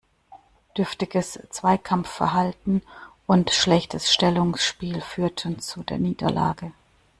Dürftiges 0.77 1.37
Zweikampfverhalten 1.51 2.81
und 3.27 3.51
schlechtes 3.51 4.11
Stellungsspiel 4.11 4.99
führten 4.99 5.59
zu 5.59 5.83
der 5.83 5.99
Niederlage. 5.99 6.71